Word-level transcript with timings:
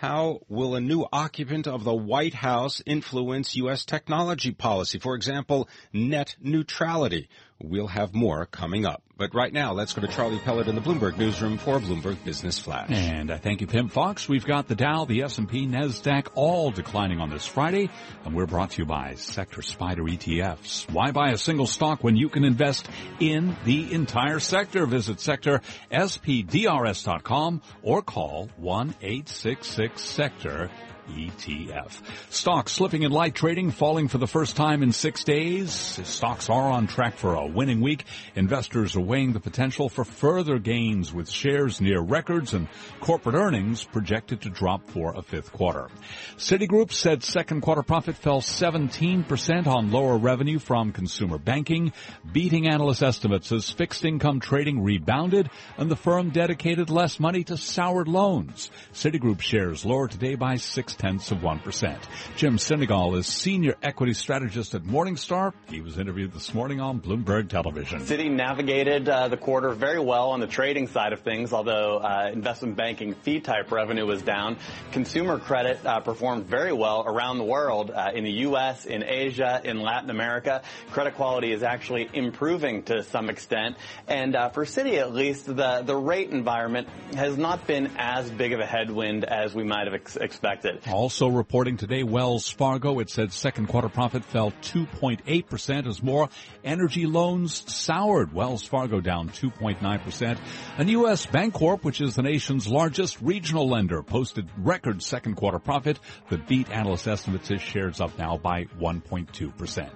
How 0.00 0.40
will 0.50 0.74
a 0.74 0.80
new 0.82 1.06
occupant 1.10 1.66
of 1.66 1.84
the 1.84 1.94
White 1.94 2.34
House 2.34 2.82
influence 2.84 3.56
U.S. 3.56 3.86
technology 3.86 4.52
policy? 4.52 4.98
For 4.98 5.14
example, 5.14 5.70
net 5.90 6.36
neutrality. 6.38 7.30
We'll 7.58 7.86
have 7.86 8.14
more 8.14 8.44
coming 8.46 8.84
up. 8.84 9.02
But 9.18 9.34
right 9.34 9.50
now, 9.50 9.72
let's 9.72 9.94
go 9.94 10.02
to 10.02 10.08
Charlie 10.08 10.38
Pellet 10.38 10.68
in 10.68 10.74
the 10.74 10.82
Bloomberg 10.82 11.16
newsroom 11.16 11.56
for 11.56 11.78
Bloomberg 11.78 12.22
Business 12.22 12.58
Flash. 12.58 12.90
And 12.90 13.30
I 13.30 13.38
thank 13.38 13.62
you, 13.62 13.66
Pimm 13.66 13.88
Fox. 13.88 14.28
We've 14.28 14.44
got 14.44 14.68
the 14.68 14.74
Dow, 14.74 15.06
the 15.06 15.22
S&P, 15.22 15.66
NASDAQ 15.66 16.28
all 16.34 16.70
declining 16.70 17.18
on 17.18 17.30
this 17.30 17.46
Friday. 17.46 17.88
And 18.26 18.34
we're 18.34 18.44
brought 18.44 18.72
to 18.72 18.82
you 18.82 18.86
by 18.86 19.14
Sector 19.14 19.62
Spider 19.62 20.02
ETFs. 20.02 20.90
Why 20.90 21.12
buy 21.12 21.30
a 21.30 21.38
single 21.38 21.66
stock 21.66 22.04
when 22.04 22.14
you 22.14 22.28
can 22.28 22.44
invest 22.44 22.90
in 23.20 23.56
the 23.64 23.90
entire 23.90 24.38
sector? 24.38 24.84
Visit 24.84 25.20
sector 25.20 25.62
spdrs.com 25.90 27.62
or 27.82 28.02
call 28.02 28.50
1-866-SECTOR 28.60 30.68
ETF. 31.08 32.00
Stocks 32.30 32.72
slipping 32.72 33.02
in 33.02 33.12
light 33.12 33.34
trading, 33.34 33.70
falling 33.70 34.08
for 34.08 34.18
the 34.18 34.26
first 34.26 34.56
time 34.56 34.82
in 34.82 34.92
six 34.92 35.24
days. 35.24 35.72
Stocks 35.72 36.50
are 36.50 36.70
on 36.70 36.86
track 36.86 37.16
for 37.16 37.34
a 37.34 37.46
winning 37.46 37.80
week. 37.80 38.04
Investors 38.34 38.96
are 38.96 39.00
weighing 39.00 39.32
the 39.32 39.40
potential 39.40 39.88
for 39.88 40.04
further 40.04 40.58
gains 40.58 41.12
with 41.12 41.30
shares 41.30 41.80
near 41.80 42.00
records 42.00 42.54
and 42.54 42.68
corporate 43.00 43.36
earnings 43.36 43.84
projected 43.84 44.40
to 44.42 44.50
drop 44.50 44.90
for 44.90 45.14
a 45.14 45.22
fifth 45.22 45.52
quarter. 45.52 45.88
Citigroup 46.36 46.92
said 46.92 47.22
second 47.22 47.60
quarter 47.60 47.82
profit 47.82 48.16
fell 48.16 48.40
17% 48.40 49.66
on 49.66 49.92
lower 49.92 50.18
revenue 50.18 50.58
from 50.58 50.92
consumer 50.92 51.38
banking, 51.38 51.92
beating 52.32 52.66
analyst 52.66 53.02
estimates 53.02 53.52
as 53.52 53.70
fixed 53.70 54.04
income 54.04 54.40
trading 54.40 54.82
rebounded 54.82 55.50
and 55.76 55.90
the 55.90 55.96
firm 55.96 56.30
dedicated 56.30 56.90
less 56.90 57.20
money 57.20 57.44
to 57.44 57.56
soured 57.56 58.08
loans. 58.08 58.70
Citigroup 58.92 59.40
shares 59.40 59.84
lower 59.84 60.08
today 60.08 60.34
by 60.34 60.56
six 60.56 60.95
tenths 60.98 61.30
of 61.30 61.38
1%. 61.38 61.98
Jim 62.36 62.56
Sinegal 62.56 63.16
is 63.16 63.26
senior 63.26 63.76
equity 63.82 64.14
strategist 64.14 64.74
at 64.74 64.82
Morningstar. 64.82 65.52
He 65.68 65.80
was 65.80 65.98
interviewed 65.98 66.32
this 66.32 66.54
morning 66.54 66.80
on 66.80 67.00
Bloomberg 67.00 67.48
Television. 67.48 68.00
Citi 68.00 68.30
navigated 68.30 69.08
uh, 69.08 69.28
the 69.28 69.36
quarter 69.36 69.70
very 69.70 70.00
well 70.00 70.30
on 70.30 70.40
the 70.40 70.46
trading 70.46 70.88
side 70.88 71.12
of 71.12 71.20
things, 71.20 71.52
although 71.52 71.98
uh, 71.98 72.30
investment 72.32 72.76
banking 72.76 73.14
fee 73.14 73.40
type 73.40 73.70
revenue 73.70 74.06
was 74.06 74.22
down. 74.22 74.56
Consumer 74.92 75.38
credit 75.38 75.84
uh, 75.84 76.00
performed 76.00 76.46
very 76.46 76.72
well 76.72 77.04
around 77.06 77.38
the 77.38 77.44
world, 77.44 77.90
uh, 77.90 78.10
in 78.14 78.24
the 78.24 78.32
U.S., 78.32 78.86
in 78.86 79.02
Asia, 79.02 79.60
in 79.64 79.80
Latin 79.80 80.10
America. 80.10 80.62
Credit 80.90 81.14
quality 81.14 81.52
is 81.52 81.62
actually 81.62 82.08
improving 82.12 82.82
to 82.84 83.02
some 83.04 83.28
extent. 83.30 83.76
And 84.08 84.34
uh, 84.34 84.48
for 84.50 84.64
Citi, 84.64 84.98
at 84.98 85.12
least, 85.12 85.46
the, 85.46 85.82
the 85.84 85.96
rate 85.96 86.30
environment 86.30 86.88
has 87.14 87.36
not 87.36 87.66
been 87.66 87.90
as 87.96 88.30
big 88.30 88.52
of 88.52 88.60
a 88.60 88.66
headwind 88.66 89.24
as 89.24 89.54
we 89.54 89.64
might 89.64 89.86
have 89.86 89.94
ex- 89.94 90.16
expected. 90.16 90.80
Also 90.88 91.26
reporting 91.26 91.76
today, 91.76 92.04
Wells 92.04 92.48
Fargo, 92.48 93.00
it 93.00 93.10
said 93.10 93.32
second 93.32 93.66
quarter 93.66 93.88
profit 93.88 94.24
fell 94.24 94.52
2.8% 94.62 95.86
as 95.86 96.00
more 96.00 96.28
energy 96.62 97.06
loans 97.06 97.64
soured. 97.74 98.32
Wells 98.32 98.64
Fargo 98.64 99.00
down 99.00 99.30
2.9%. 99.30 100.38
And 100.78 100.90
U.S. 100.90 101.26
Bancorp, 101.26 101.82
which 101.82 102.00
is 102.00 102.14
the 102.14 102.22
nation's 102.22 102.68
largest 102.68 103.20
regional 103.20 103.68
lender, 103.68 104.00
posted 104.02 104.48
record 104.58 105.02
second 105.02 105.34
quarter 105.34 105.58
profit 105.58 105.98
that 106.30 106.46
beat 106.46 106.70
analyst 106.70 107.08
estimates. 107.08 107.50
Its 107.50 107.62
shares 107.62 108.00
up 108.00 108.16
now 108.16 108.36
by 108.36 108.66
1.2%. 108.80 109.90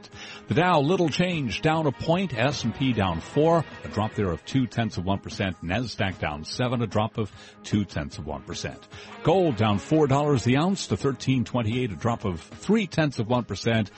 The 0.49 0.55
Dow, 0.55 0.81
little 0.81 1.09
change, 1.09 1.63
down 1.63 1.87
a 1.87 1.93
point. 1.93 2.37
S&P 2.37 2.93
down 2.93 3.21
four, 3.21 3.65
a 3.85 3.89
drop 3.89 4.15
there 4.15 4.31
of 4.31 4.45
two 4.45 4.67
tenths 4.67 4.97
of 4.97 5.05
1%. 5.05 5.21
NASDAQ 5.63 6.19
down 6.19 6.45
seven, 6.45 6.83
a 6.83 6.87
drop 6.89 7.17
of 7.17 7.31
two 7.63 7.85
tenths 7.85 8.19
of 8.19 8.25
1%. 8.25 8.77
Gold 9.23 9.57
down 9.57 9.79
$4 9.79 10.45
the 10.45 10.57
ounce 10.57 10.80
to 10.87 10.95
1328, 10.95 11.93
a 11.93 11.95
drop 11.95 12.25
of 12.25 12.41
three 12.41 12.87
tenths 12.87 13.19
of 13.19 13.29
1%. 13.29 13.91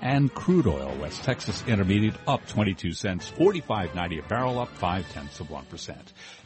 And 0.00 0.32
crude 0.32 0.66
oil, 0.66 0.96
West 1.00 1.24
Texas 1.24 1.64
Intermediate 1.66 2.14
up 2.26 2.46
22 2.46 2.92
cents, 2.92 3.30
45.90 3.30 4.24
a 4.24 4.28
barrel, 4.28 4.60
up 4.60 4.68
five 4.68 5.10
tenths 5.12 5.40
of 5.40 5.48
1%. 5.48 5.64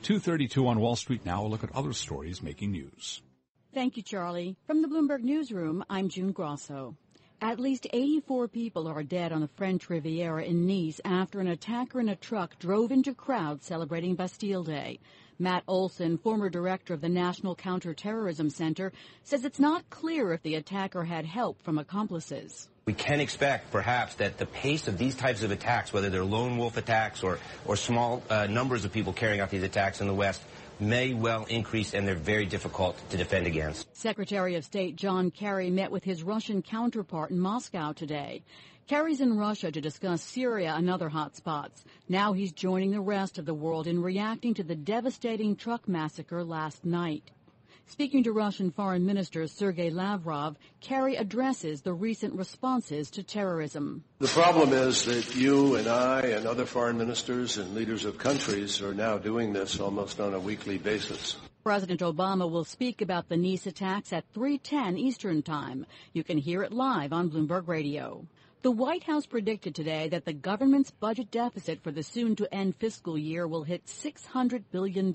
232 0.02 0.66
on 0.66 0.80
Wall 0.80 0.96
Street. 0.96 1.26
Now 1.26 1.44
a 1.44 1.48
look 1.48 1.62
at 1.62 1.74
other 1.74 1.92
stories 1.92 2.42
making 2.42 2.72
news. 2.72 3.20
Thank 3.74 3.96
you, 3.96 4.02
Charlie. 4.02 4.56
From 4.66 4.82
the 4.82 4.88
Bloomberg 4.88 5.22
Newsroom, 5.22 5.84
I'm 5.90 6.08
June 6.08 6.32
Grosso. 6.32 6.96
At 7.42 7.58
least 7.58 7.88
84 7.92 8.48
people 8.48 8.86
are 8.86 9.02
dead 9.02 9.32
on 9.32 9.40
the 9.40 9.48
French 9.48 9.90
Riviera 9.90 10.44
in 10.44 10.66
Nice 10.66 11.00
after 11.04 11.40
an 11.40 11.48
attacker 11.48 11.98
in 11.98 12.08
a 12.08 12.14
truck 12.14 12.58
drove 12.58 12.92
into 12.92 13.14
crowds 13.14 13.66
celebrating 13.66 14.14
Bastille 14.14 14.62
Day. 14.62 15.00
Matt 15.42 15.64
Olsen, 15.66 16.18
former 16.18 16.48
director 16.48 16.94
of 16.94 17.00
the 17.00 17.08
National 17.08 17.56
Counterterrorism 17.56 18.48
Center, 18.48 18.92
says 19.24 19.44
it's 19.44 19.58
not 19.58 19.90
clear 19.90 20.32
if 20.32 20.40
the 20.42 20.54
attacker 20.54 21.02
had 21.02 21.26
help 21.26 21.60
from 21.62 21.78
accomplices. 21.78 22.68
We 22.84 22.92
can 22.92 23.18
expect, 23.18 23.72
perhaps, 23.72 24.14
that 24.16 24.38
the 24.38 24.46
pace 24.46 24.86
of 24.86 24.98
these 24.98 25.16
types 25.16 25.42
of 25.42 25.50
attacks, 25.50 25.92
whether 25.92 26.10
they're 26.10 26.24
lone 26.24 26.58
wolf 26.58 26.76
attacks 26.76 27.24
or, 27.24 27.40
or 27.66 27.76
small 27.76 28.22
uh, 28.30 28.46
numbers 28.46 28.84
of 28.84 28.92
people 28.92 29.12
carrying 29.12 29.40
out 29.40 29.50
these 29.50 29.64
attacks 29.64 30.00
in 30.00 30.06
the 30.06 30.14
West, 30.14 30.42
may 30.80 31.14
well 31.14 31.44
increase 31.44 31.94
and 31.94 32.06
they're 32.06 32.14
very 32.14 32.46
difficult 32.46 32.96
to 33.10 33.16
defend 33.16 33.46
against. 33.46 33.94
Secretary 33.96 34.54
of 34.56 34.64
State 34.64 34.96
John 34.96 35.30
Kerry 35.30 35.70
met 35.70 35.90
with 35.90 36.04
his 36.04 36.22
Russian 36.22 36.62
counterpart 36.62 37.30
in 37.30 37.38
Moscow 37.38 37.92
today. 37.92 38.42
Kerry's 38.88 39.20
in 39.20 39.38
Russia 39.38 39.70
to 39.70 39.80
discuss 39.80 40.22
Syria 40.22 40.74
and 40.76 40.90
other 40.90 41.08
hotspots. 41.08 41.84
Now 42.08 42.32
he's 42.32 42.52
joining 42.52 42.90
the 42.90 43.00
rest 43.00 43.38
of 43.38 43.46
the 43.46 43.54
world 43.54 43.86
in 43.86 44.02
reacting 44.02 44.54
to 44.54 44.64
the 44.64 44.74
devastating 44.74 45.56
truck 45.56 45.88
massacre 45.88 46.44
last 46.44 46.84
night. 46.84 47.30
Speaking 47.86 48.24
to 48.24 48.32
Russian 48.32 48.70
Foreign 48.70 49.04
Minister 49.04 49.46
Sergei 49.46 49.90
Lavrov, 49.90 50.56
Kerry 50.80 51.16
addresses 51.16 51.82
the 51.82 51.92
recent 51.92 52.34
responses 52.34 53.10
to 53.10 53.22
terrorism. 53.22 54.02
The 54.18 54.28
problem 54.28 54.72
is 54.72 55.04
that 55.04 55.36
you 55.36 55.76
and 55.76 55.86
I 55.86 56.20
and 56.22 56.46
other 56.46 56.64
foreign 56.64 56.96
ministers 56.96 57.58
and 57.58 57.74
leaders 57.74 58.04
of 58.04 58.18
countries 58.18 58.80
are 58.80 58.94
now 58.94 59.18
doing 59.18 59.52
this 59.52 59.78
almost 59.78 60.20
on 60.20 60.32
a 60.32 60.40
weekly 60.40 60.78
basis. 60.78 61.36
President 61.64 62.00
Obama 62.00 62.50
will 62.50 62.64
speak 62.64 63.02
about 63.02 63.28
the 63.28 63.36
Nice 63.36 63.66
attacks 63.66 64.12
at 64.12 64.24
3:10 64.32 64.98
Eastern 64.98 65.42
Time. 65.42 65.86
You 66.12 66.24
can 66.24 66.38
hear 66.38 66.62
it 66.62 66.72
live 66.72 67.12
on 67.12 67.30
Bloomberg 67.30 67.68
Radio. 67.68 68.26
The 68.62 68.70
White 68.70 69.02
House 69.02 69.26
predicted 69.26 69.74
today 69.74 70.08
that 70.10 70.24
the 70.24 70.32
government's 70.32 70.92
budget 70.92 71.32
deficit 71.32 71.82
for 71.82 71.90
the 71.90 72.04
soon-to-end 72.04 72.76
fiscal 72.76 73.18
year 73.18 73.48
will 73.48 73.64
hit 73.64 73.86
$600 73.86 74.62
billion. 74.70 75.10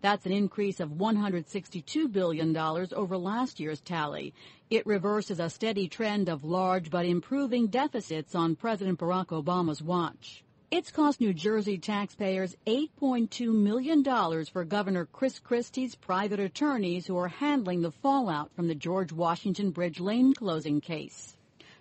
That's 0.00 0.24
an 0.24 0.32
increase 0.32 0.80
of 0.80 0.92
$162 0.92 2.10
billion 2.10 2.56
over 2.56 3.18
last 3.18 3.60
year's 3.60 3.82
tally. 3.82 4.32
It 4.70 4.86
reverses 4.86 5.38
a 5.38 5.50
steady 5.50 5.86
trend 5.86 6.30
of 6.30 6.44
large 6.44 6.88
but 6.88 7.04
improving 7.04 7.66
deficits 7.66 8.34
on 8.34 8.56
President 8.56 8.98
Barack 8.98 9.26
Obama's 9.26 9.82
watch. 9.82 10.42
It's 10.70 10.90
cost 10.90 11.20
New 11.20 11.34
Jersey 11.34 11.76
taxpayers 11.76 12.56
$8.2 12.66 13.52
million 13.54 14.02
for 14.46 14.64
Governor 14.64 15.04
Chris 15.04 15.38
Christie's 15.40 15.94
private 15.94 16.40
attorneys 16.40 17.06
who 17.06 17.18
are 17.18 17.28
handling 17.28 17.82
the 17.82 17.92
fallout 17.92 18.50
from 18.56 18.66
the 18.66 18.74
George 18.74 19.12
Washington 19.12 19.72
Bridge 19.72 20.00
lane 20.00 20.32
closing 20.32 20.80
case. 20.80 21.35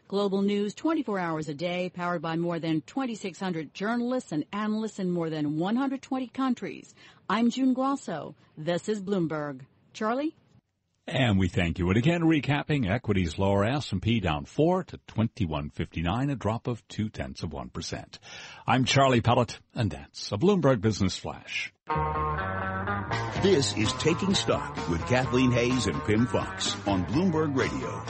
Global 0.07 0.43
news 0.43 0.75
24 0.75 1.17
hours 1.17 1.49
a 1.49 1.55
day, 1.55 1.89
powered 1.89 2.21
by 2.21 2.35
more 2.35 2.59
than 2.59 2.81
2,600 2.81 3.73
journalists 3.73 4.31
and 4.31 4.45
analysts 4.53 4.99
in 4.99 5.09
more 5.09 5.31
than 5.31 5.57
120 5.57 6.27
countries. 6.27 6.93
I'm 7.27 7.49
June 7.49 7.73
Grosso. 7.73 8.35
This 8.55 8.87
is 8.87 9.01
Bloomberg. 9.01 9.61
Charlie? 9.93 10.35
And 11.07 11.39
we 11.39 11.47
thank 11.47 11.79
you. 11.79 11.87
And 11.89 11.97
again, 11.97 12.21
recapping 12.21 12.87
equities 12.87 13.39
lower 13.39 13.65
S&P 13.65 14.19
down 14.19 14.45
four 14.45 14.83
to 14.83 14.97
2159, 15.07 16.29
a 16.29 16.35
drop 16.35 16.67
of 16.67 16.87
two 16.87 17.09
tenths 17.09 17.41
of 17.41 17.49
1%. 17.49 18.19
I'm 18.67 18.85
Charlie 18.85 19.21
Pellet, 19.21 19.59
and 19.73 19.89
that's 19.89 20.31
a 20.31 20.37
Bloomberg 20.37 20.81
Business 20.81 21.17
Flash. 21.17 21.73
This 23.41 23.75
is 23.75 23.91
Taking 23.93 24.35
Stock 24.35 24.89
with 24.89 25.05
Kathleen 25.07 25.51
Hays 25.51 25.87
and 25.87 26.03
Pimm 26.05 26.27
Fox 26.27 26.75
on 26.87 27.05
Bloomberg 27.05 27.55
Radio. 27.55 28.03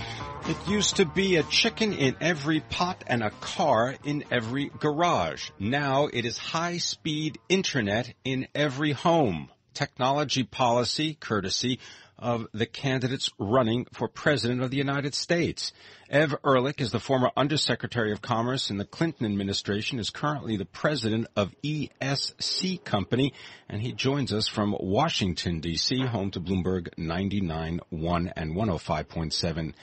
It 0.47 0.67
used 0.67 0.97
to 0.97 1.05
be 1.05 1.37
a 1.37 1.43
chicken 1.43 1.91
in 1.91 2.15
every 2.21 2.59
pot 2.59 3.03
and 3.07 3.23
a 3.23 3.31
car 3.31 3.95
in 4.03 4.23
every 4.29 4.69
garage. 4.69 5.49
Now 5.57 6.05
it 6.05 6.23
is 6.23 6.37
high 6.37 6.77
speed 6.77 7.39
internet 7.49 8.13
in 8.23 8.47
every 8.53 8.91
home. 8.91 9.49
Technology 9.73 10.43
policy 10.43 11.15
courtesy 11.15 11.79
of 12.19 12.45
the 12.53 12.67
candidates 12.67 13.31
running 13.39 13.87
for 13.91 14.07
President 14.07 14.61
of 14.61 14.69
the 14.69 14.77
United 14.77 15.15
States. 15.15 15.73
Ev 16.11 16.35
Ehrlich 16.45 16.79
is 16.79 16.91
the 16.91 16.99
former 16.99 17.31
Undersecretary 17.35 18.11
of 18.11 18.21
Commerce 18.21 18.69
in 18.69 18.77
the 18.77 18.85
Clinton 18.85 19.25
administration, 19.25 19.97
is 19.97 20.11
currently 20.11 20.57
the 20.57 20.65
president 20.65 21.25
of 21.35 21.55
ESC 21.63 22.83
Company, 22.83 23.33
and 23.67 23.81
he 23.81 23.93
joins 23.93 24.31
us 24.31 24.47
from 24.47 24.77
Washington, 24.79 25.59
D.C., 25.59 26.05
home 26.05 26.29
to 26.29 26.39
Bloomberg 26.39 26.89
99.1 26.99 28.31
and 28.35 28.55
105.7 28.55 29.73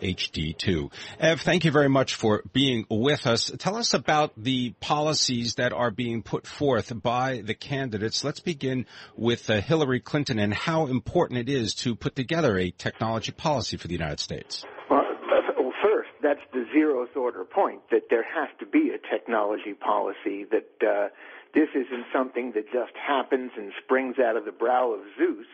HD2. 0.00 0.90
Ev, 1.18 1.40
thank 1.40 1.64
you 1.64 1.70
very 1.70 1.88
much 1.88 2.14
for 2.14 2.42
being 2.52 2.86
with 2.90 3.26
us. 3.26 3.50
Tell 3.58 3.76
us 3.76 3.94
about 3.94 4.32
the 4.36 4.74
policies 4.80 5.56
that 5.56 5.72
are 5.72 5.90
being 5.90 6.22
put 6.22 6.46
forth 6.46 6.92
by 7.02 7.42
the 7.44 7.54
candidates. 7.54 8.24
Let's 8.24 8.40
begin 8.40 8.86
with 9.16 9.48
uh, 9.50 9.60
Hillary 9.60 10.00
Clinton 10.00 10.38
and 10.38 10.54
how 10.54 10.86
important 10.86 11.40
it 11.40 11.48
is 11.48 11.74
to 11.76 11.94
put 11.94 12.16
together 12.16 12.58
a 12.58 12.70
technology 12.70 13.32
policy 13.32 13.76
for 13.76 13.88
the 13.88 13.94
United 13.94 14.20
States. 14.20 14.64
Well, 14.90 15.04
first, 15.82 16.10
that's 16.22 16.40
the 16.52 16.64
zeroth 16.74 17.16
order 17.16 17.44
point 17.44 17.80
that 17.90 18.08
there 18.10 18.24
has 18.24 18.48
to 18.60 18.66
be 18.66 18.90
a 18.90 18.98
technology 19.12 19.74
policy 19.74 20.44
that 20.50 20.86
uh, 20.86 21.08
this 21.54 21.68
isn't 21.74 22.06
something 22.12 22.52
that 22.52 22.66
just 22.72 22.92
happens 22.94 23.52
and 23.56 23.72
springs 23.82 24.16
out 24.18 24.36
of 24.36 24.44
the 24.44 24.52
brow 24.52 24.92
of 24.92 25.00
Zeus 25.16 25.46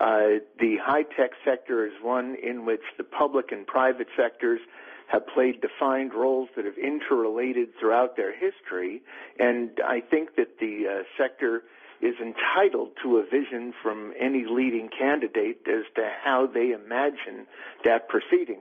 uh, 0.00 0.40
the 0.58 0.78
high-tech 0.82 1.32
sector 1.44 1.86
is 1.86 1.92
one 2.02 2.36
in 2.42 2.64
which 2.64 2.82
the 2.96 3.04
public 3.04 3.52
and 3.52 3.66
private 3.66 4.08
sectors 4.16 4.60
have 5.08 5.26
played 5.26 5.60
defined 5.60 6.14
roles 6.14 6.48
that 6.56 6.64
have 6.64 6.78
interrelated 6.78 7.68
throughout 7.78 8.16
their 8.16 8.32
history, 8.32 9.02
and 9.38 9.70
I 9.86 10.00
think 10.00 10.36
that 10.36 10.58
the 10.58 10.86
uh, 10.88 11.02
sector 11.18 11.64
is 12.00 12.14
entitled 12.18 12.92
to 13.02 13.18
a 13.18 13.24
vision 13.24 13.74
from 13.82 14.14
any 14.18 14.44
leading 14.48 14.88
candidate 14.88 15.60
as 15.68 15.84
to 15.96 16.08
how 16.24 16.46
they 16.46 16.70
imagine 16.70 17.46
that 17.84 18.08
proceeding. 18.08 18.60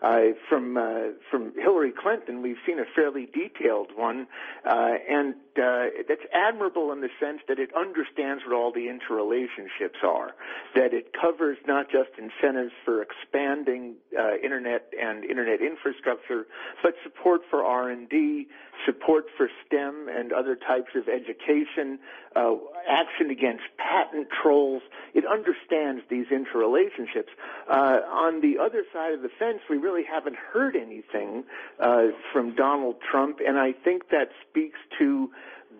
Uh, 0.00 0.32
from 0.48 0.76
uh, 0.76 1.10
from 1.28 1.52
Hillary 1.56 1.92
Clinton, 1.92 2.40
we've 2.40 2.58
seen 2.64 2.78
a 2.78 2.84
fairly 2.94 3.26
detailed 3.26 3.88
one, 3.96 4.28
uh, 4.64 4.92
and 5.10 5.34
uh, 5.58 5.86
that's 6.08 6.22
admirable 6.32 6.92
in 6.92 7.00
the 7.00 7.10
sense 7.20 7.40
that 7.48 7.58
it 7.58 7.70
understands 7.74 8.42
what 8.46 8.54
all 8.54 8.72
the 8.72 8.86
interrelationships 8.86 10.02
are. 10.04 10.34
That 10.74 10.94
it 10.94 11.12
covers 11.12 11.58
not 11.66 11.90
just 11.90 12.10
incentives 12.18 12.72
for 12.84 13.02
expanding 13.02 13.96
uh, 14.18 14.36
internet 14.42 14.92
and 15.00 15.24
internet 15.24 15.60
infrastructure, 15.60 16.46
but 16.82 16.94
support 17.02 17.42
for 17.50 17.64
R 17.64 17.90
and 17.90 18.08
D, 18.08 18.46
support 18.86 19.26
for 19.36 19.50
STEM 19.66 20.08
and 20.08 20.32
other 20.32 20.56
types 20.56 20.90
of 20.94 21.08
education, 21.08 21.98
uh, 22.36 22.54
action 22.88 23.30
against 23.30 23.64
patent 23.76 24.28
trolls. 24.42 24.82
It 25.14 25.24
understands 25.26 26.02
these 26.08 26.26
interrelationships. 26.26 27.30
Uh, 27.68 28.00
on 28.10 28.40
the 28.40 28.58
other 28.58 28.84
side 28.92 29.14
of 29.14 29.22
the 29.22 29.30
fence, 29.38 29.60
we 29.68 29.76
really 29.76 30.04
haven't 30.04 30.36
heard 30.36 30.76
anything 30.76 31.44
uh, 31.80 32.08
from 32.32 32.54
Donald 32.54 32.96
Trump, 33.10 33.38
and 33.46 33.58
I 33.58 33.72
think 33.72 34.10
that 34.10 34.30
speaks 34.48 34.78
to 34.98 35.30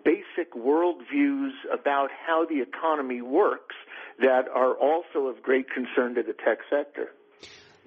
basic 0.03 0.53
worldviews 0.53 1.51
about 1.73 2.09
how 2.25 2.45
the 2.45 2.61
economy 2.61 3.21
works 3.21 3.75
that 4.19 4.47
are 4.53 4.73
also 4.73 5.27
of 5.27 5.41
great 5.41 5.65
concern 5.69 6.15
to 6.15 6.23
the 6.23 6.33
tech 6.33 6.59
sector. 6.69 7.11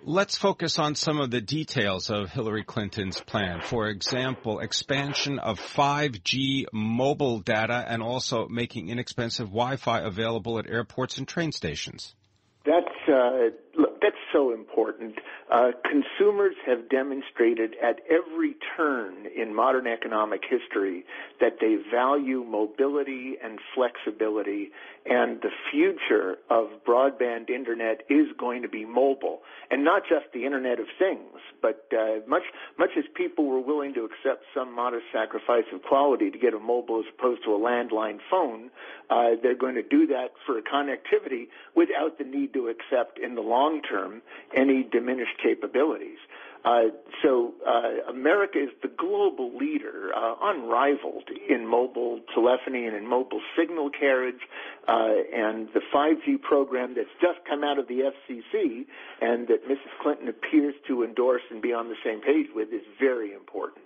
Let's 0.05 0.37
focus 0.37 0.81
on 0.81 0.97
some 0.97 1.20
of 1.20 1.31
the 1.31 1.41
details 1.41 2.11
of 2.11 2.29
Hillary 2.29 2.64
Clinton's 2.64 3.20
plan. 3.20 3.61
For 3.61 3.87
example, 3.87 4.59
expansion 4.59 5.38
of 5.38 5.61
5G 5.61 6.64
mobile 6.73 7.38
data 7.38 7.85
and 7.87 8.03
also 8.03 8.49
making 8.49 8.88
inexpensive 8.88 9.47
Wi-Fi 9.47 10.00
available 10.00 10.59
at 10.59 10.69
airports 10.69 11.19
and 11.19 11.29
train 11.29 11.53
stations. 11.53 12.17
That's 12.64 12.87
uh, 13.09 13.85
that's 14.02 14.16
so 14.32 14.52
important. 14.52 15.14
Uh, 15.50 15.70
consumers 15.84 16.54
have 16.66 16.88
demonstrated 16.88 17.75
at 17.82 18.00
every 18.10 18.56
turn 18.76 19.26
in 19.37 19.54
modern 19.54 19.87
economic 19.87 20.43
history 20.49 21.04
that 21.40 21.58
they 21.60 21.76
value 21.90 22.44
mobility 22.44 23.34
and 23.43 23.58
flexibility, 23.75 24.70
and 25.06 25.40
the 25.43 25.50
future 25.70 26.37
of 26.50 26.69
broadband 26.87 27.49
internet 27.50 28.02
is 28.10 28.26
going 28.38 28.62
to 28.62 28.69
be 28.69 28.84
mobile, 28.84 29.40
and 29.70 29.84
not 29.84 30.02
just 30.08 30.26
the 30.34 30.44
Internet 30.44 30.81
of 30.81 30.87
Things, 30.99 31.38
but 31.60 31.87
uh, 31.93 32.20
much 32.26 32.43
much 32.78 32.90
as 32.99 33.04
people 33.14 33.46
were 33.46 33.60
willing 33.60 33.94
to 33.94 34.04
accept 34.04 34.44
some 34.54 34.75
modest 34.75 35.04
sacrifice 35.12 35.64
of 35.72 35.82
quality 35.82 36.31
to 36.31 36.38
get 36.38 36.54
a 36.54 36.58
mobile 36.58 37.00
as 37.00 37.06
opposed 37.16 37.44
to 37.44 37.54
a 37.54 37.58
landline 37.58 38.19
phone, 38.31 38.70
uh, 39.10 39.31
they're 39.43 39.56
going 39.56 39.75
to 39.75 39.82
do 39.82 40.06
that 40.06 40.31
for 40.46 40.60
connectivity 40.62 41.49
without 41.75 42.19
the 42.19 42.25
need 42.25 42.52
to 42.54 42.69
accept 42.69 43.19
in 43.19 43.34
the 43.34 43.40
long 43.40 43.81
term 43.92 44.22
any 44.56 44.82
diminished 44.82 45.36
capabilities. 45.42 46.18
Uh, 46.64 46.94
so 47.24 47.54
uh, 47.66 48.10
America 48.10 48.58
is 48.58 48.70
the 48.82 48.88
global 48.96 49.56
leader, 49.58 50.10
uh, 50.14 50.34
unrivaled 50.42 51.28
in 51.48 51.66
mobile 51.66 52.20
telephony 52.32 52.86
and 52.86 52.94
in 52.94 53.08
mobile 53.08 53.40
signal 53.58 53.90
carriage, 53.90 54.40
uh, 54.86 55.08
and 55.34 55.68
the 55.74 55.80
5G 55.92 56.40
program 56.40 56.94
that's 56.94 57.10
just 57.20 57.44
come 57.48 57.64
out 57.64 57.80
of 57.80 57.88
the 57.88 58.12
FCC 58.12 58.86
and 59.20 59.48
that 59.48 59.66
Mrs. 59.68 59.90
Clinton 60.02 60.28
appears 60.28 60.74
to 60.86 61.02
endorse 61.02 61.42
and 61.50 61.60
be 61.60 61.72
on 61.72 61.88
the 61.88 61.96
same 62.04 62.20
page 62.20 62.46
with 62.54 62.68
is 62.72 62.82
very 63.00 63.32
important. 63.32 63.84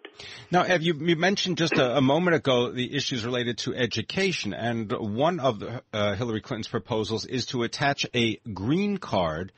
Now, 0.50 0.62
have 0.62 0.82
you, 0.82 0.94
you 0.94 1.16
mentioned 1.16 1.56
just 1.56 1.74
a, 1.74 1.96
a, 1.96 2.00
moment 2.00 2.36
ago 2.36 2.70
the 2.70 2.94
issues 2.94 3.24
related 3.24 3.58
to 3.58 3.74
education, 3.74 4.52
and 4.52 4.92
one 4.92 5.40
of 5.40 5.60
the, 5.60 5.82
uh, 5.92 6.14
Hillary 6.14 6.40
Clinton's 6.40 6.68
proposals 6.68 7.24
is 7.24 7.46
to 7.46 7.62
attach 7.62 8.06
a 8.14 8.36
green 8.52 8.98
card 8.98 9.52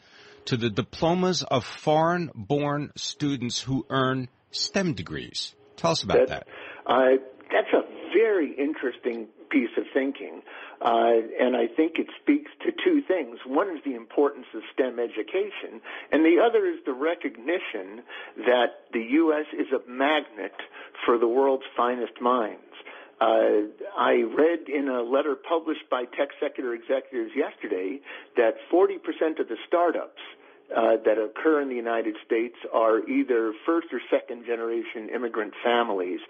to 0.48 0.56
the 0.56 0.70
diplomas 0.70 1.42
of 1.42 1.62
foreign-born 1.62 2.90
students 2.96 3.60
who 3.60 3.84
earn 3.90 4.28
STEM 4.50 4.94
degrees. 4.94 5.55
Tell 5.76 5.90
us 5.90 6.02
about 6.02 6.28
that. 6.28 6.48
Uh, 6.86 7.20
that's 7.52 7.72
a 7.74 7.82
very 8.17 8.56
interesting 8.56 9.28
piece 9.50 9.69
of 9.76 9.84
thinking. 9.93 10.40
Uh, 10.81 11.20
and 11.38 11.55
I 11.55 11.67
think 11.67 11.98
it 11.98 12.06
speaks 12.22 12.50
to 12.64 12.72
two 12.72 13.02
things. 13.06 13.38
One 13.46 13.69
is 13.76 13.82
the 13.84 13.94
importance 13.94 14.46
of 14.55 14.62
STEM 14.72 14.98
education, 14.98 15.82
and 16.12 16.24
the 16.24 16.40
other 16.40 16.64
is 16.64 16.78
the 16.86 16.94
recognition 16.94 18.00
that 18.46 18.88
the 18.94 19.05
U.S. 19.20 19.46
is 19.52 19.67
a 19.72 19.86
magnet 19.90 20.56
for 21.05 21.19
the 21.19 21.28
world's 21.28 21.69
finest 21.76 22.22
minds. 22.22 22.62
Uh, 23.20 23.67
I 23.98 24.22
read 24.22 24.69
in 24.69 24.89
a 24.89 25.03
letter 25.03 25.34
published 25.34 25.91
by 25.91 26.05
tech 26.05 26.29
sector 26.41 26.75
executives 26.75 27.32
yesterday 27.34 28.01
that 28.37 28.55
40% 28.72 29.41
of 29.41 29.48
the 29.48 29.56
startups 29.67 30.20
uh, 30.77 30.98
that 31.05 31.17
occur 31.19 31.63
in 31.63 31.69
the 31.69 31.75
United 31.75 32.15
States 32.27 32.55
are 32.72 33.01
either 33.08 33.55
first 33.65 33.89
or 33.93 34.01
second 34.10 34.44
generation 34.44 35.08
immigrant 35.15 35.55
families. 35.65 36.20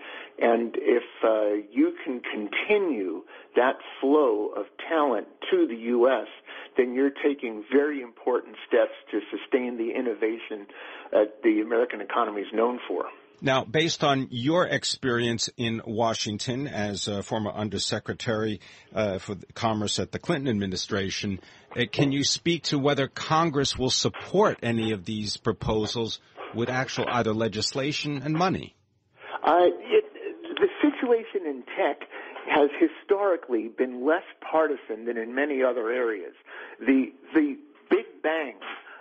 And 0.40 0.76
if 0.78 1.02
uh, 1.24 1.66
you 1.72 1.94
can 2.04 2.20
continue 2.20 3.22
that 3.56 3.76
flow 4.00 4.50
of 4.56 4.66
talent 4.88 5.26
to 5.50 5.66
the 5.66 5.76
U.S., 5.98 6.28
then 6.76 6.94
you're 6.94 7.10
taking 7.10 7.64
very 7.70 8.00
important 8.00 8.54
steps 8.66 8.94
to 9.10 9.20
sustain 9.30 9.76
the 9.76 9.90
innovation 9.90 10.66
that 11.10 11.42
the 11.42 11.60
American 11.60 12.00
economy 12.00 12.42
is 12.42 12.52
known 12.54 12.78
for. 12.86 13.06
Now, 13.40 13.64
based 13.64 14.02
on 14.02 14.28
your 14.30 14.66
experience 14.66 15.48
in 15.56 15.80
Washington 15.86 16.66
as 16.66 17.06
a 17.06 17.22
former 17.22 17.52
undersecretary 17.52 18.60
uh, 18.92 19.18
for 19.18 19.36
commerce 19.54 20.00
at 20.00 20.10
the 20.10 20.18
Clinton 20.18 20.48
administration, 20.48 21.40
uh, 21.76 21.84
can 21.90 22.10
you 22.10 22.24
speak 22.24 22.64
to 22.64 22.78
whether 22.80 23.06
Congress 23.06 23.78
will 23.78 23.90
support 23.90 24.58
any 24.62 24.90
of 24.90 25.04
these 25.04 25.36
proposals 25.36 26.18
with 26.52 26.68
actual 26.68 27.04
either 27.08 27.32
legislation 27.32 28.22
and 28.24 28.34
money? 28.34 28.74
Uh, 29.44 29.66
it, 29.66 30.04
the 30.58 30.68
situation 30.82 31.46
in 31.46 31.62
tech 31.76 32.08
has 32.50 32.70
historically 32.80 33.68
been 33.68 34.04
less 34.04 34.24
partisan 34.40 35.04
than 35.04 35.16
in 35.16 35.32
many 35.32 35.62
other 35.62 35.90
areas. 35.90 36.34
The 36.80 37.12
the 37.34 37.56
big 37.88 38.06
bang 38.22 38.54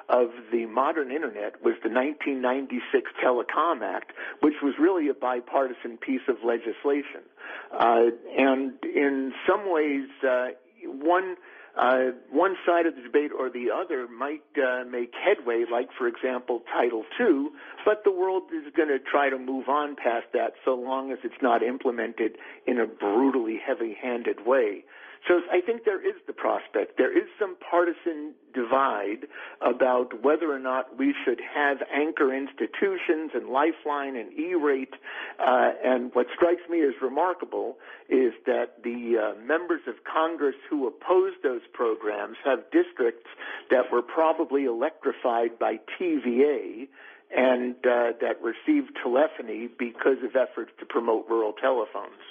of 0.09 0.29
the 0.51 0.65
modern 0.65 1.11
internet 1.11 1.61
was 1.63 1.75
the 1.83 1.89
1996 1.89 3.11
Telecom 3.23 3.81
Act, 3.81 4.13
which 4.41 4.55
was 4.63 4.73
really 4.79 5.09
a 5.09 5.13
bipartisan 5.13 5.97
piece 5.97 6.21
of 6.27 6.37
legislation. 6.45 7.23
Uh, 7.71 8.11
and 8.37 8.73
in 8.83 9.33
some 9.47 9.71
ways, 9.71 10.07
uh, 10.23 10.47
one 10.85 11.35
uh, 11.77 12.11
one 12.31 12.55
side 12.65 12.87
of 12.87 12.95
the 12.95 13.01
debate 13.01 13.29
or 13.37 13.51
the 13.51 13.67
other 13.69 14.07
might 14.07 14.41
uh, 14.57 14.83
make 14.89 15.13
headway, 15.13 15.63
like, 15.71 15.89
for 15.95 16.07
example, 16.07 16.63
Title 16.73 17.03
II, 17.19 17.49
but 17.85 18.03
the 18.03 18.11
world 18.11 18.43
is 18.51 18.73
going 18.75 18.89
to 18.89 18.97
try 18.97 19.29
to 19.29 19.37
move 19.37 19.69
on 19.69 19.95
past 19.95 20.25
that 20.33 20.53
so 20.65 20.73
long 20.73 21.11
as 21.11 21.19
it's 21.23 21.41
not 21.41 21.61
implemented 21.61 22.37
in 22.65 22.79
a 22.79 22.87
brutally 22.87 23.59
heavy 23.63 23.95
handed 24.01 24.43
way. 24.43 24.85
So 25.27 25.41
I 25.51 25.61
think 25.61 25.83
there 25.85 26.05
is 26.05 26.15
the 26.27 26.33
prospect. 26.33 26.97
There 26.97 27.15
is 27.15 27.27
some 27.39 27.55
partisan 27.57 28.33
divide 28.53 29.27
about 29.61 30.23
whether 30.23 30.51
or 30.51 30.59
not 30.59 30.97
we 30.97 31.13
should 31.23 31.39
have 31.53 31.77
anchor 31.93 32.33
institutions 32.33 33.31
and 33.33 33.49
Lifeline 33.49 34.15
and 34.15 34.31
E-rate. 34.33 34.93
Uh, 35.39 35.71
and 35.83 36.13
what 36.13 36.27
strikes 36.35 36.61
me 36.69 36.81
as 36.81 36.93
remarkable 37.01 37.77
is 38.09 38.33
that 38.45 38.83
the 38.83 39.17
uh, 39.17 39.41
members 39.45 39.81
of 39.87 39.95
Congress 40.11 40.55
who 40.69 40.87
oppose 40.87 41.33
those 41.43 41.61
programs 41.73 42.37
have 42.43 42.59
districts 42.71 43.29
that 43.69 43.91
were 43.91 44.01
probably 44.01 44.65
electrified 44.65 45.59
by 45.59 45.79
TVA 45.99 46.87
and 47.35 47.75
uh, 47.85 48.13
that 48.21 48.41
received 48.41 48.97
telephony 49.03 49.67
because 49.77 50.17
of 50.23 50.35
efforts 50.35 50.71
to 50.79 50.85
promote 50.85 51.27
rural 51.29 51.53
telephones. 51.53 52.23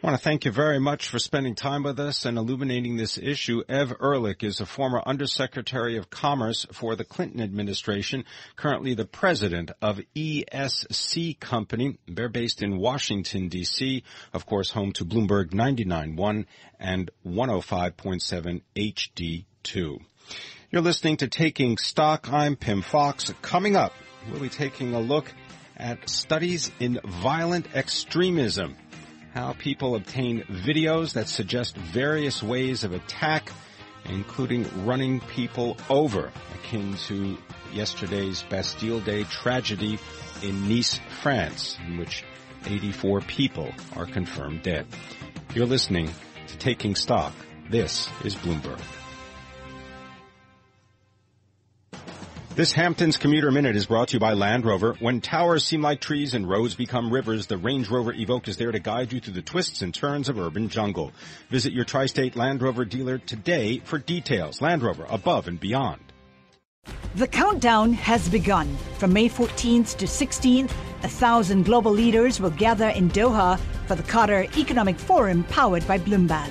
I 0.00 0.06
want 0.06 0.16
to 0.16 0.22
thank 0.22 0.44
you 0.44 0.52
very 0.52 0.78
much 0.78 1.08
for 1.08 1.18
spending 1.18 1.56
time 1.56 1.82
with 1.82 1.98
us 1.98 2.24
and 2.24 2.38
illuminating 2.38 2.96
this 2.96 3.18
issue. 3.18 3.64
Ev 3.68 3.92
Ehrlich 4.00 4.44
is 4.44 4.60
a 4.60 4.66
former 4.66 5.02
Undersecretary 5.04 5.96
of 5.96 6.08
Commerce 6.08 6.68
for 6.72 6.94
the 6.94 7.02
Clinton 7.02 7.40
administration, 7.40 8.24
currently 8.54 8.94
the 8.94 9.04
president 9.04 9.72
of 9.82 10.00
ESC 10.14 11.40
Company. 11.40 11.98
They're 12.06 12.28
based 12.28 12.62
in 12.62 12.78
Washington, 12.78 13.48
D.C., 13.48 14.04
of 14.32 14.46
course, 14.46 14.70
home 14.70 14.92
to 14.92 15.04
Bloomberg 15.04 15.50
99.1 15.50 16.46
and 16.78 17.10
105.7 17.26 18.62
HD2. 18.76 19.98
You're 20.70 20.82
listening 20.82 21.16
to 21.16 21.26
Taking 21.26 21.76
Stock. 21.76 22.32
I'm 22.32 22.54
Pimm 22.54 22.82
Fox. 22.82 23.34
Coming 23.42 23.74
up, 23.74 23.94
we'll 24.30 24.42
be 24.42 24.48
taking 24.48 24.94
a 24.94 25.00
look 25.00 25.32
at 25.76 26.08
studies 26.08 26.70
in 26.78 27.00
violent 27.04 27.74
extremism 27.74 28.76
how 29.38 29.52
people 29.52 29.94
obtain 29.94 30.42
videos 30.42 31.12
that 31.12 31.28
suggest 31.28 31.76
various 31.76 32.42
ways 32.42 32.82
of 32.82 32.92
attack, 32.92 33.52
including 34.06 34.66
running 34.84 35.20
people 35.20 35.76
over, 35.88 36.32
akin 36.54 36.96
to 36.96 37.38
yesterday's 37.72 38.42
Bastille 38.50 38.98
Day 38.98 39.22
tragedy 39.22 39.96
in 40.42 40.68
Nice, 40.68 40.98
France, 41.22 41.78
in 41.86 41.98
which 41.98 42.24
84 42.66 43.20
people 43.20 43.70
are 43.94 44.06
confirmed 44.06 44.64
dead. 44.64 44.86
You're 45.54 45.66
listening 45.66 46.10
to 46.48 46.58
Taking 46.58 46.96
Stock. 46.96 47.32
This 47.70 48.08
is 48.24 48.34
Bloomberg. 48.34 48.97
This 52.58 52.72
Hamptons 52.72 53.18
Commuter 53.18 53.52
Minute 53.52 53.76
is 53.76 53.86
brought 53.86 54.08
to 54.08 54.14
you 54.14 54.18
by 54.18 54.32
Land 54.32 54.64
Rover. 54.64 54.94
When 54.98 55.20
towers 55.20 55.64
seem 55.64 55.80
like 55.80 56.00
trees 56.00 56.34
and 56.34 56.50
roads 56.50 56.74
become 56.74 57.12
rivers, 57.12 57.46
the 57.46 57.56
Range 57.56 57.88
Rover 57.88 58.12
Evoque 58.12 58.48
is 58.48 58.56
there 58.56 58.72
to 58.72 58.80
guide 58.80 59.12
you 59.12 59.20
through 59.20 59.34
the 59.34 59.42
twists 59.42 59.80
and 59.80 59.94
turns 59.94 60.28
of 60.28 60.40
urban 60.40 60.68
jungle. 60.68 61.12
Visit 61.50 61.72
your 61.72 61.84
tri-state 61.84 62.34
Land 62.34 62.60
Rover 62.60 62.84
dealer 62.84 63.18
today 63.18 63.78
for 63.84 63.98
details. 63.98 64.60
Land 64.60 64.82
Rover, 64.82 65.06
above 65.08 65.46
and 65.46 65.60
beyond. 65.60 66.00
The 67.14 67.28
countdown 67.28 67.92
has 67.92 68.28
begun. 68.28 68.76
From 68.98 69.12
May 69.12 69.28
14th 69.28 69.96
to 69.96 70.06
16th, 70.06 70.72
a 71.04 71.08
thousand 71.08 71.62
global 71.64 71.92
leaders 71.92 72.40
will 72.40 72.50
gather 72.50 72.88
in 72.88 73.08
Doha 73.10 73.56
for 73.86 73.94
the 73.94 74.02
Qatar 74.02 74.52
Economic 74.58 74.98
Forum 74.98 75.44
powered 75.44 75.86
by 75.86 75.96
Bloomberg. 75.96 76.50